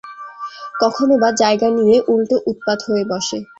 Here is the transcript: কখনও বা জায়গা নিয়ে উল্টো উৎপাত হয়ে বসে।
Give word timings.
কখনও 0.81 1.15
বা 1.17 1.29
জায়গা 1.41 1.67
নিয়ে 1.77 1.95
উল্টো 2.07 2.37
উৎপাত 2.51 2.79
হয়ে 2.87 3.03
বসে। 3.11 3.37